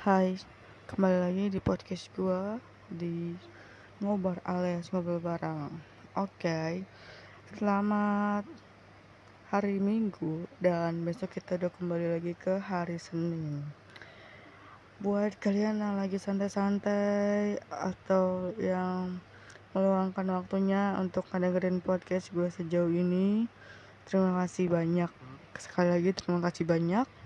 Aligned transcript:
Hai, 0.00 0.32
kembali 0.88 1.18
lagi 1.20 1.44
di 1.52 1.60
podcast 1.60 2.08
gua 2.16 2.56
di 2.88 3.36
ngobar 4.00 4.40
alias 4.48 4.88
ngobrol 4.88 5.20
bareng. 5.20 5.68
Oke, 6.16 6.88
selamat 7.52 8.48
hari 9.52 9.76
Minggu 9.76 10.48
dan 10.56 11.04
besok 11.04 11.36
kita 11.36 11.60
udah 11.60 11.68
kembali 11.76 12.16
lagi 12.16 12.32
ke 12.32 12.56
hari 12.64 12.96
Senin. 12.96 13.60
Buat 15.04 15.36
kalian 15.36 15.84
yang 15.84 16.00
lagi 16.00 16.16
santai-santai 16.16 17.60
atau 17.68 18.56
yang 18.56 19.20
meluangkan 19.76 20.24
waktunya 20.32 20.96
untuk 20.96 21.28
dengerin 21.28 21.84
podcast 21.84 22.32
gue 22.32 22.48
sejauh 22.48 22.88
ini, 22.88 23.44
terima 24.08 24.32
kasih 24.40 24.72
banyak. 24.72 25.12
Sekali 25.60 25.92
lagi 25.92 26.16
terima 26.16 26.40
kasih 26.40 26.64
banyak. 26.64 27.19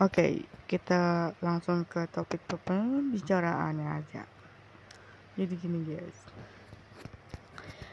Oke, 0.00 0.48
kita 0.64 1.36
langsung 1.44 1.84
ke 1.84 2.08
topik 2.08 2.40
pembicaraannya 2.48 3.88
aja. 4.00 4.24
Jadi 5.36 5.54
gini 5.60 5.84
guys. 5.84 6.18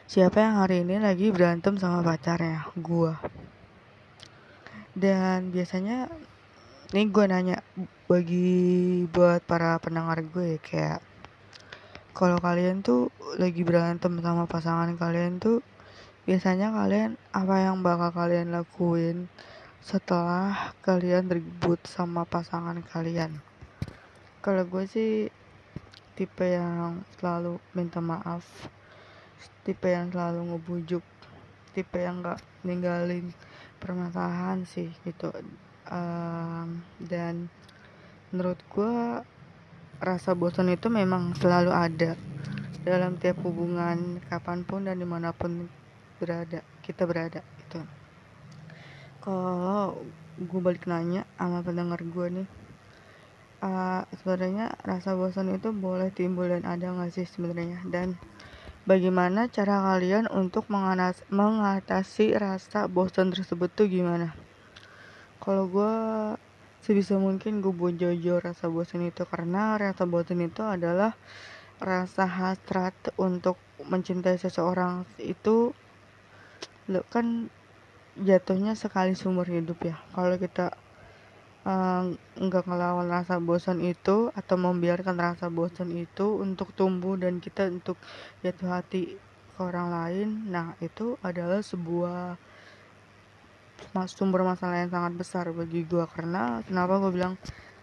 Siapa 0.08 0.40
yang 0.40 0.64
hari 0.64 0.80
ini 0.80 0.96
lagi 0.96 1.28
berantem 1.28 1.76
sama 1.76 2.00
pacarnya? 2.00 2.72
Gua. 2.80 3.20
Dan 4.96 5.52
biasanya 5.52 6.08
ini 6.90 7.06
gue 7.06 7.24
nanya 7.30 7.62
bagi 8.10 9.04
buat 9.06 9.46
para 9.46 9.78
pendengar 9.78 10.18
gue 10.26 10.56
ya, 10.56 10.58
kayak 10.58 11.00
kalau 12.10 12.42
kalian 12.42 12.82
tuh 12.82 13.14
lagi 13.38 13.62
berantem 13.62 14.18
sama 14.18 14.50
pasangan 14.50 14.98
kalian 14.98 15.38
tuh 15.38 15.62
biasanya 16.26 16.74
kalian 16.74 17.14
apa 17.30 17.54
yang 17.62 17.86
bakal 17.86 18.10
kalian 18.10 18.50
lakuin 18.50 19.30
setelah 19.80 20.76
kalian 20.84 21.32
ribut 21.32 21.80
sama 21.88 22.28
pasangan 22.28 22.76
kalian. 22.84 23.40
Kalau 24.44 24.64
gue 24.68 24.84
sih 24.84 25.12
tipe 26.16 26.44
yang 26.44 27.00
selalu 27.16 27.56
minta 27.72 28.00
maaf 28.04 28.44
tipe 29.64 29.88
yang 29.88 30.12
selalu 30.12 30.52
ngebujuk 30.52 31.04
tipe 31.72 31.98
yang 32.00 32.20
gak 32.20 32.40
ninggalin 32.64 33.32
permasalahan 33.80 34.68
sih 34.68 34.92
gitu. 35.04 35.32
Um, 35.90 36.84
dan 37.00 37.48
menurut 38.30 38.60
gue 38.68 38.94
rasa 40.00 40.36
bosan 40.36 40.72
itu 40.72 40.88
memang 40.88 41.36
selalu 41.36 41.72
ada 41.72 42.16
dalam 42.84 43.20
tiap 43.20 43.36
hubungan 43.44 44.20
kapan 44.32 44.64
pun 44.64 44.88
dan 44.88 44.96
di 44.96 45.04
mana 45.04 45.36
pun 45.36 45.68
berada 46.16 46.64
kita 46.80 47.04
berada 47.04 47.44
kalau 49.20 50.00
gue 50.40 50.60
balik 50.64 50.88
nanya 50.88 51.28
sama 51.36 51.60
pendengar 51.60 52.00
gue 52.00 52.26
nih 52.32 52.48
uh, 53.64 54.02
sebenarnya 54.16 54.72
rasa 54.82 55.14
bosan 55.14 55.52
itu 55.54 55.70
boleh 55.70 56.10
timbul 56.12 56.48
dan 56.48 56.64
ada 56.66 56.90
nggak 56.90 57.12
sih 57.12 57.26
sebenarnya? 57.28 57.84
Dan 57.88 58.16
bagaimana 58.88 59.46
cara 59.52 59.84
kalian 59.94 60.26
untuk 60.32 60.66
mengatasi 61.30 62.34
rasa 62.36 62.88
bosan 62.88 63.32
tersebut 63.32 63.70
tuh 63.72 63.86
gimana? 63.86 64.34
Kalau 65.40 65.68
gue 65.68 65.94
sebisa 66.84 67.16
mungkin 67.16 67.60
gue 67.60 67.72
buat 67.72 67.96
jauh 67.96 68.40
rasa 68.40 68.68
bosan 68.68 69.08
itu 69.08 69.24
karena 69.28 69.76
rasa 69.76 70.04
bosan 70.04 70.44
itu 70.44 70.64
adalah 70.64 71.16
rasa 71.80 72.28
hasrat 72.28 72.92
untuk 73.16 73.56
mencintai 73.88 74.36
seseorang 74.36 75.08
itu. 75.16 75.72
Lo 76.92 77.00
kan 77.08 77.48
jatuhnya 78.18 78.74
sekali 78.74 79.14
seumur 79.14 79.46
hidup 79.46 79.78
ya. 79.84 79.96
Kalau 80.16 80.34
kita 80.40 80.74
uh, 81.66 82.10
nggak 82.40 82.64
ngelawan 82.66 83.06
rasa 83.10 83.38
bosan 83.38 83.84
itu 83.84 84.32
atau 84.32 84.56
membiarkan 84.58 85.16
rasa 85.18 85.52
bosan 85.52 85.94
itu 85.94 86.40
untuk 86.40 86.72
tumbuh 86.74 87.14
dan 87.14 87.38
kita 87.38 87.68
untuk 87.68 88.00
jatuh 88.40 88.80
hati 88.80 89.20
ke 89.54 89.60
orang 89.60 89.92
lain 89.92 90.28
nah 90.48 90.72
itu 90.80 91.20
adalah 91.20 91.60
sebuah 91.60 92.40
sumber 94.08 94.40
masalah 94.44 94.80
yang 94.80 94.92
sangat 94.92 95.12
besar 95.16 95.44
bagi 95.52 95.84
gue 95.84 96.04
karena 96.16 96.64
kenapa 96.64 97.00
gue 97.00 97.12
bilang 97.12 97.36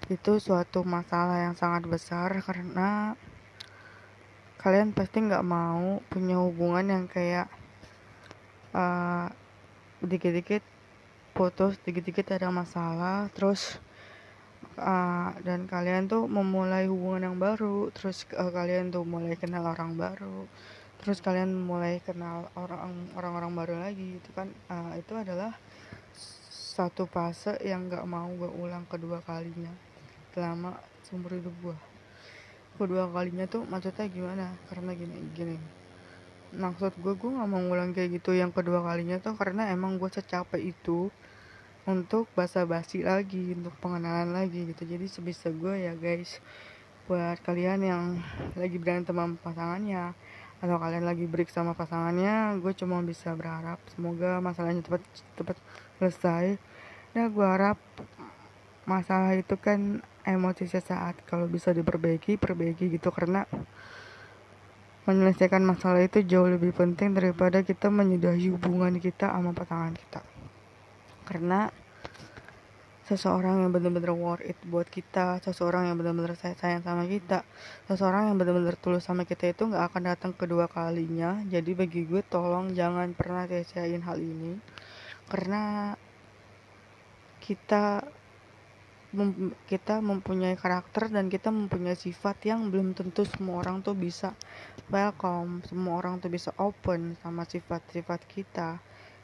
itu 0.08 0.40
suatu 0.40 0.88
masalah 0.88 1.44
yang 1.44 1.56
sangat 1.60 1.84
besar? 1.84 2.32
Karena 2.40 3.12
kalian 4.56 4.96
pasti 4.96 5.20
nggak 5.20 5.44
mau 5.44 6.00
punya 6.08 6.40
hubungan 6.40 6.88
yang 6.88 7.06
kayak 7.12 7.52
uh, 8.72 9.28
dikit-dikit 10.04 10.62
putus 11.34 11.78
dikit-dikit 11.86 12.34
ada 12.34 12.50
masalah 12.50 13.30
terus 13.34 13.78
uh, 14.78 15.34
dan 15.46 15.70
kalian 15.70 16.10
tuh 16.10 16.26
memulai 16.26 16.90
hubungan 16.90 17.30
yang 17.34 17.38
baru 17.38 17.94
terus 17.94 18.26
uh, 18.34 18.50
kalian 18.50 18.90
tuh 18.90 19.06
mulai 19.06 19.38
kenal 19.38 19.66
orang 19.66 19.98
baru 19.98 20.46
terus 20.98 21.22
kalian 21.22 21.54
mulai 21.54 22.02
kenal 22.02 22.50
orang 22.58 23.14
orang-orang 23.14 23.52
baru 23.54 23.76
lagi 23.78 24.18
itu 24.18 24.30
kan 24.34 24.50
uh, 24.70 24.98
itu 24.98 25.14
adalah 25.14 25.54
satu 26.78 27.10
fase 27.10 27.58
yang 27.66 27.90
gak 27.90 28.06
mau 28.06 28.30
gue 28.34 28.50
ulang 28.50 28.86
kedua 28.86 29.22
kalinya 29.26 29.74
selama 30.34 30.78
seumur 31.06 31.38
hidup 31.38 31.54
gue 31.62 31.78
kedua 32.78 33.10
kalinya 33.10 33.50
tuh 33.50 33.66
maksudnya 33.66 34.06
gimana? 34.06 34.54
Karena 34.70 34.94
gini 34.94 35.18
gini 35.34 35.58
maksud 36.56 36.96
gue 37.04 37.14
gue 37.20 37.30
gak 37.34 37.50
mau 37.50 37.60
ngulang 37.60 37.92
kayak 37.92 38.22
gitu 38.22 38.32
yang 38.32 38.56
kedua 38.56 38.80
kalinya 38.86 39.20
tuh 39.20 39.36
karena 39.36 39.68
emang 39.72 40.00
gue 40.00 40.08
secapek 40.08 40.64
itu 40.64 41.12
untuk 41.88 42.28
basa-basi 42.36 43.08
lagi 43.08 43.56
untuk 43.56 43.72
pengenalan 43.80 44.36
lagi 44.36 44.68
gitu. 44.68 44.84
Jadi 44.84 45.08
sebisa 45.08 45.48
gue 45.48 45.88
ya 45.88 45.96
guys 45.96 46.44
buat 47.08 47.40
kalian 47.48 47.80
yang 47.88 48.04
lagi 48.60 48.76
berantem 48.76 49.16
sama 49.16 49.40
pasangannya 49.40 50.12
atau 50.60 50.76
kalian 50.76 51.06
lagi 51.08 51.24
break 51.24 51.48
sama 51.48 51.72
pasangannya 51.78 52.60
gue 52.60 52.74
cuma 52.76 53.00
bisa 53.06 53.32
berharap 53.38 53.80
semoga 53.94 54.44
masalahnya 54.44 54.84
cepat 54.84 55.02
cepat 55.40 55.58
selesai. 56.00 56.60
Nah 57.16 57.26
gue 57.32 57.48
harap 57.48 57.80
masalah 58.84 59.32
itu 59.40 59.56
kan 59.56 60.04
emosi 60.28 60.68
sesaat 60.68 61.24
kalau 61.24 61.48
bisa 61.48 61.72
diperbaiki 61.72 62.36
perbaiki 62.36 62.92
gitu. 62.92 63.08
Karena 63.16 63.48
menyelesaikan 65.08 65.64
masalah 65.64 66.04
itu 66.04 66.20
jauh 66.28 66.52
lebih 66.52 66.76
penting 66.76 67.16
daripada 67.16 67.64
kita 67.64 67.88
menyudahi 67.88 68.52
hubungan 68.52 69.00
kita 69.00 69.32
sama 69.32 69.56
pasangan 69.56 69.96
kita. 69.96 70.20
Karena 71.24 71.72
seseorang 73.08 73.64
yang 73.64 73.72
benar-benar 73.72 74.12
worth 74.12 74.44
it 74.44 74.60
buat 74.68 74.84
kita 74.92 75.40
seseorang 75.40 75.88
yang 75.88 75.96
benar-benar 75.96 76.36
sayang 76.36 76.84
sama 76.84 77.08
kita 77.08 77.48
seseorang 77.88 78.28
yang 78.28 78.36
benar-benar 78.36 78.76
tulus 78.76 79.08
sama 79.08 79.24
kita 79.24 79.56
itu 79.56 79.64
nggak 79.64 79.96
akan 79.96 80.12
datang 80.12 80.32
kedua 80.36 80.68
kalinya. 80.68 81.40
Jadi 81.48 81.72
bagi 81.72 82.04
gue 82.04 82.20
tolong 82.28 82.76
jangan 82.76 83.16
pernah 83.16 83.48
sia 83.64 83.88
hal 83.88 84.20
ini. 84.20 84.60
Karena 85.32 85.96
kita 87.40 88.04
mem 89.18 89.58
kita 89.66 89.98
mempunyai 89.98 90.54
karakter 90.54 91.10
dan 91.10 91.26
kita 91.26 91.50
mempunyai 91.50 91.98
sifat 91.98 92.38
yang 92.46 92.70
belum 92.70 92.94
tentu 92.94 93.26
semua 93.26 93.66
orang 93.66 93.82
tuh 93.82 93.98
bisa 93.98 94.38
welcome 94.94 95.66
semua 95.66 95.98
orang 95.98 96.22
tuh 96.22 96.30
bisa 96.30 96.54
open 96.62 97.18
sama 97.26 97.42
sifat-sifat 97.50 98.22
kita 98.30 98.78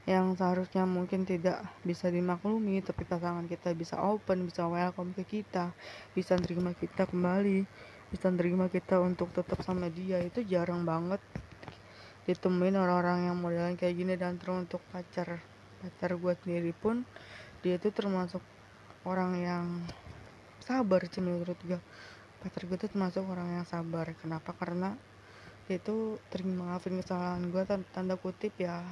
yang 0.10 0.34
seharusnya 0.34 0.84
mungkin 0.90 1.30
tidak 1.30 1.62
bisa 1.86 2.10
dimaklumi 2.10 2.82
tapi 2.82 3.06
pasangan 3.06 3.46
kita 3.46 3.72
bisa 3.78 4.02
open 4.02 4.50
bisa 4.50 4.66
welcome 4.66 5.14
ke 5.14 5.24
kita 5.24 5.70
bisa 6.18 6.36
terima 6.42 6.74
kita 6.74 7.06
kembali 7.06 7.64
bisa 8.14 8.30
terima 8.30 8.70
kita 8.70 9.02
untuk 9.02 9.34
tetap 9.34 9.66
sama 9.66 9.90
dia. 9.90 10.22
Itu 10.22 10.46
jarang 10.46 10.86
banget 10.86 11.18
ditemuin 12.30 12.78
orang-orang 12.78 13.28
yang 13.28 13.36
modelan 13.42 13.74
kayak 13.74 13.98
gini 13.98 14.14
dan 14.16 14.38
terus 14.38 14.70
untuk 14.70 14.80
pacar 14.94 15.42
pacar 15.84 16.16
gue 16.16 16.34
sendiri 16.40 16.72
pun 16.72 17.04
dia 17.60 17.76
itu 17.76 17.92
termasuk 17.92 18.40
orang 19.04 19.32
yang 19.40 19.66
sabar 20.64 21.04
sih 21.12 21.20
menurut 21.20 21.60
gue 21.68 21.80
pacar 22.44 22.64
gue 22.68 22.78
tuh 22.80 22.90
termasuk 22.92 23.24
orang 23.24 23.62
yang 23.62 23.66
sabar. 23.68 24.12
Kenapa? 24.20 24.52
Karena 24.56 24.96
dia 25.68 25.80
itu 25.80 26.20
terima 26.28 26.76
maafin 26.76 27.00
kesalahan 27.00 27.48
gue 27.48 27.64
tanda 27.96 28.16
kutip 28.20 28.52
ya. 28.60 28.84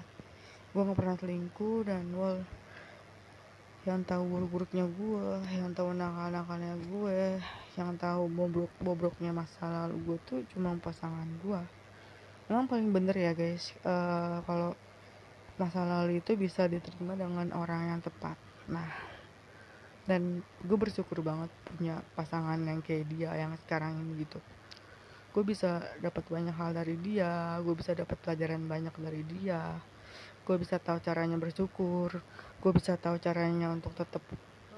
Gue 0.71 0.87
gak 0.87 0.95
pernah 0.95 1.15
selingkuh 1.19 1.87
dan 1.87 2.07
wall 2.15 2.39
yang 3.81 4.05
tahu 4.05 4.29
buruk-buruknya 4.29 4.85
gue 4.85 5.41
yang 5.57 5.73
tahu 5.73 5.97
nakal-nakalnya 5.97 6.77
gue 6.85 7.41
yang 7.73 7.97
tahu 7.97 8.29
bobrok-bobroknya 8.29 9.33
masa 9.33 9.89
lalu 9.89 9.97
gue 10.05 10.17
tuh 10.29 10.39
cuma 10.53 10.77
pasangan 10.77 11.25
gue 11.41 11.61
memang 12.45 12.69
paling 12.69 12.91
bener 12.91 13.15
ya 13.15 13.31
guys. 13.31 13.71
Uh, 13.81 14.43
kalau 14.43 14.77
masa 15.55 15.81
lalu 15.87 16.19
itu 16.19 16.37
bisa 16.37 16.67
diterima 16.67 17.17
dengan 17.17 17.49
orang 17.55 17.95
yang 17.95 17.99
tepat. 18.03 18.35
Nah 18.67 19.10
dan 20.11 20.43
gue 20.67 20.75
bersyukur 20.75 21.23
banget 21.23 21.47
punya 21.63 22.03
pasangan 22.19 22.59
yang 22.59 22.83
kayak 22.83 23.07
dia 23.07 23.31
yang 23.39 23.55
sekarang 23.63 23.95
ini 24.03 24.27
gitu. 24.27 24.43
Gue 25.31 25.47
bisa 25.47 25.79
dapat 26.03 26.27
banyak 26.27 26.51
hal 26.51 26.75
dari 26.75 26.99
dia 26.99 27.55
gue 27.63 27.71
bisa 27.71 27.95
dapat 27.95 28.19
pelajaran 28.19 28.67
banyak 28.67 28.91
dari 28.99 29.23
dia. 29.23 29.79
Gue 30.43 30.59
bisa 30.59 30.75
tahu 30.83 30.99
caranya 30.99 31.39
bersyukur 31.39 32.19
gue 32.61 32.71
bisa 32.75 32.93
tahu 32.99 33.17
caranya 33.17 33.71
untuk 33.71 33.95
tetap 33.95 34.21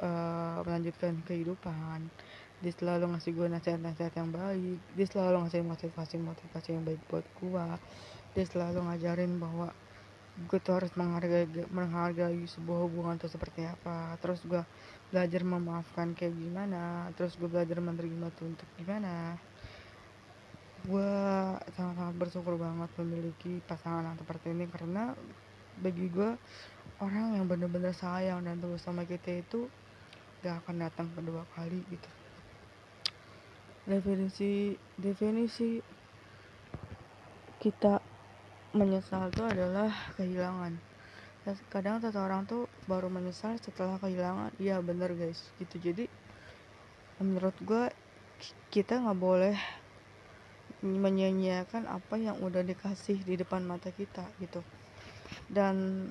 uh, 0.06 0.62
melanjutkan 0.62 1.18
kehidupan. 1.26 2.14
Dia 2.62 2.74
selalu 2.78 3.18
ngasih 3.18 3.32
gue 3.34 3.48
nasihat-nasihat 3.50 4.14
yang 4.14 4.30
baik 4.30 4.80
dia 4.94 5.08
selalu 5.10 5.50
ngasih 5.50 5.66
motivasi-motivasi 5.66 6.70
yang 6.78 6.86
baik 6.86 7.02
buat 7.10 7.26
gue. 7.42 7.66
Dia 8.38 8.46
selalu 8.46 8.86
ngajarin 8.86 9.42
bahwa 9.42 9.74
gue 10.34 10.58
tuh 10.58 10.82
harus 10.82 10.90
menghargai 10.98 11.46
menghargai 11.70 12.42
sebuah 12.50 12.90
hubungan 12.90 13.22
tuh 13.22 13.30
seperti 13.30 13.70
apa. 13.70 14.18
Terus 14.18 14.42
gue 14.46 14.66
belajar 15.14 15.42
memaafkan 15.46 16.18
kayak 16.18 16.34
gimana 16.34 17.14
terus 17.14 17.38
gue 17.38 17.46
belajar 17.46 17.78
menerima 17.78 18.28
tuh 18.34 18.50
untuk 18.50 18.66
gimana. 18.82 19.38
Gue 20.84 21.12
sangat-sangat 21.78 22.16
bersyukur 22.18 22.58
banget 22.60 22.90
memiliki 23.00 23.62
pasangan 23.70 24.10
yang 24.10 24.18
seperti 24.20 24.52
ini 24.52 24.66
karena 24.68 25.14
bagi 25.80 26.10
gue 26.10 26.36
orang 27.00 27.38
yang 27.38 27.46
bener-bener 27.46 27.94
sayang 27.94 28.46
dan 28.46 28.60
tulus 28.60 28.84
sama 28.84 29.08
kita 29.08 29.42
itu 29.42 29.70
gak 30.44 30.60
akan 30.66 30.76
datang 30.84 31.08
kedua 31.16 31.48
kali 31.56 31.82
gitu. 31.88 32.10
Definisi 33.88 34.76
definisi 35.00 35.80
kita 37.64 38.03
menyesal 38.74 39.30
itu 39.30 39.46
adalah 39.46 39.94
kehilangan. 40.18 40.74
Kadang 41.70 42.02
seseorang 42.02 42.50
tuh 42.50 42.66
baru 42.90 43.08
menyesal 43.08 43.56
setelah 43.62 44.02
kehilangan. 44.02 44.50
Iya 44.58 44.82
bener 44.82 45.14
guys. 45.14 45.46
Gitu. 45.62 45.78
Jadi 45.80 46.06
menurut 47.22 47.54
gue 47.62 47.94
kita 48.74 48.98
nggak 49.00 49.20
boleh 49.22 49.56
menyanyiakan 50.84 51.88
apa 51.88 52.20
yang 52.20 52.36
udah 52.44 52.66
dikasih 52.66 53.22
di 53.24 53.40
depan 53.40 53.64
mata 53.64 53.94
kita 53.94 54.26
gitu. 54.42 54.60
Dan 55.48 56.08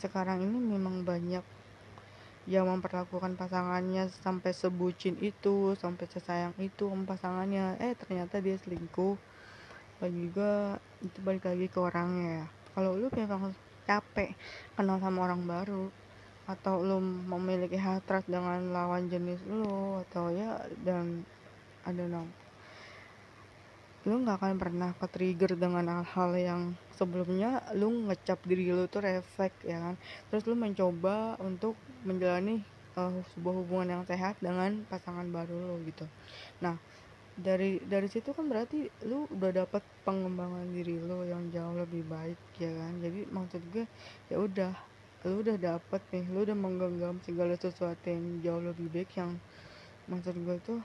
sekarang 0.00 0.40
ini 0.40 0.56
memang 0.56 1.04
banyak 1.04 1.44
yang 2.50 2.66
memperlakukan 2.66 3.38
pasangannya 3.38 4.10
sampai 4.10 4.50
sebucin 4.50 5.14
itu 5.22 5.78
sampai 5.78 6.08
sesayang 6.10 6.56
itu 6.58 6.90
pasangannya. 7.06 7.78
Eh 7.78 7.94
ternyata 7.94 8.42
dia 8.42 8.58
selingkuh 8.58 9.14
bagi 10.02 10.18
juga 10.26 10.82
itu 10.98 11.18
balik 11.22 11.46
lagi 11.46 11.70
ke 11.70 11.78
orangnya 11.78 12.42
ya. 12.42 12.46
Kalau 12.74 12.98
lu 12.98 13.06
memang 13.14 13.54
capek 13.86 14.34
kenal 14.74 14.98
sama 14.98 15.30
orang 15.30 15.46
baru 15.46 15.86
atau 16.50 16.82
lu 16.82 16.98
memiliki 17.30 17.78
hatrat 17.78 18.26
dengan 18.26 18.74
lawan 18.74 19.06
jenis 19.06 19.38
lu 19.46 20.02
atau 20.02 20.34
ya 20.34 20.58
dan 20.82 21.22
ada 21.86 22.02
know. 22.10 22.26
Lu 24.02 24.18
nggak 24.26 24.42
akan 24.42 24.58
pernah 24.58 24.90
ke 24.98 25.06
trigger 25.06 25.54
dengan 25.54 25.86
hal-hal 25.86 26.30
yang 26.34 26.62
sebelumnya 26.98 27.62
lu 27.78 28.10
ngecap 28.10 28.42
diri 28.42 28.74
lu 28.74 28.90
tuh 28.90 29.06
refleks 29.06 29.62
ya 29.62 29.78
kan? 29.78 29.94
Terus 30.34 30.42
lu 30.50 30.58
mencoba 30.58 31.38
untuk 31.38 31.78
menjalani 32.02 32.66
uh, 32.98 33.22
sebuah 33.38 33.54
hubungan 33.62 33.98
yang 33.98 34.02
sehat 34.02 34.34
dengan 34.42 34.82
pasangan 34.90 35.30
baru 35.30 35.54
lu 35.54 35.78
gitu. 35.86 36.10
Nah 36.58 36.74
dari 37.32 37.80
dari 37.88 38.08
situ 38.12 38.36
kan 38.36 38.44
berarti 38.44 38.92
lu 39.08 39.24
udah 39.32 39.64
dapat 39.64 39.80
pengembangan 40.04 40.68
diri 40.68 41.00
lu 41.00 41.24
yang 41.24 41.48
jauh 41.48 41.72
lebih 41.80 42.04
baik 42.04 42.40
ya 42.60 42.68
kan? 42.68 42.92
Jadi 43.00 43.20
maksud 43.32 43.62
gue 43.72 43.84
ya 44.28 44.36
udah 44.36 44.72
lu 45.22 45.40
udah 45.40 45.56
dapat 45.56 46.02
nih 46.12 46.24
lu 46.28 46.42
udah 46.44 46.56
menggenggam 46.58 47.16
segala 47.22 47.54
sesuatu 47.54 48.10
yang 48.10 48.42
jauh 48.42 48.62
lebih 48.62 48.90
baik 48.90 49.10
yang 49.16 49.38
maksud 50.10 50.34
gue 50.34 50.58
tuh 50.66 50.80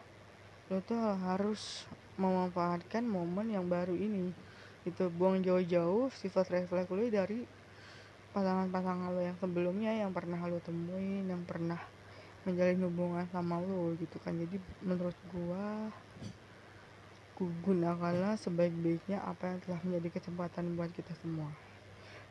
lu 0.68 0.80
tuh 0.84 1.00
harus 1.00 1.88
memanfaatkan 2.20 3.04
momen 3.08 3.56
yang 3.56 3.66
baru 3.68 3.96
ini. 3.96 4.32
Itu 4.84 5.08
buang 5.12 5.44
jauh-jauh 5.44 6.12
sifat 6.16 6.48
refleks 6.52 6.92
lu 6.92 7.08
dari 7.12 7.44
pasangan-pasangan 8.32 9.10
lo 9.16 9.22
yang 9.24 9.38
sebelumnya 9.40 9.92
yang 9.96 10.12
pernah 10.12 10.40
lo 10.46 10.60
temuin 10.62 11.26
yang 11.28 11.44
pernah 11.48 11.80
menjalin 12.44 12.84
hubungan 12.84 13.26
sama 13.32 13.60
lo 13.64 13.96
gitu 14.00 14.20
kan? 14.24 14.36
Jadi 14.36 14.60
menurut 14.84 15.16
gua 15.32 15.92
gunakanlah 17.62 18.34
sebaik-baiknya 18.42 19.22
apa 19.22 19.54
yang 19.54 19.60
telah 19.62 19.80
menjadi 19.86 20.18
kesempatan 20.18 20.74
buat 20.74 20.90
kita 20.90 21.14
semua. 21.22 21.54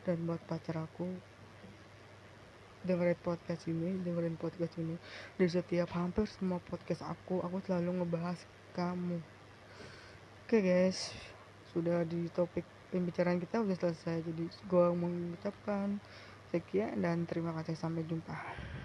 Dan 0.03 0.27
buat 0.27 0.43
pacar 0.43 0.83
aku 0.83 1.07
dengerin 2.87 3.19
podcast 3.19 3.67
ini 3.67 3.99
dengerin 4.03 4.35
podcast 4.35 4.75
ini. 4.79 4.99
Di 5.39 5.47
setiap 5.47 5.91
hampir 5.95 6.27
semua 6.27 6.59
podcast 6.63 7.03
aku 7.07 7.39
aku 7.39 7.63
selalu 7.63 8.03
ngebahas 8.03 8.39
kamu. 8.75 9.19
Oke 10.47 10.59
okay 10.59 10.61
guys, 10.63 11.11
sudah 11.75 12.07
di 12.07 12.31
topik 12.31 12.63
pembicaraan 12.91 13.39
kita 13.43 13.63
udah 13.63 13.75
selesai. 13.75 14.23
Jadi 14.23 14.47
gue 14.47 14.87
mengucapkan 14.95 15.99
sekian 16.51 16.99
dan 17.03 17.27
terima 17.27 17.51
kasih. 17.55 17.75
Sampai 17.75 18.07
jumpa. 18.07 18.76